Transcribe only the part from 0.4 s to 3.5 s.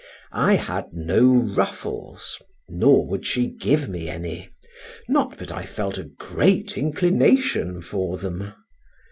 had no ruffles, nor would she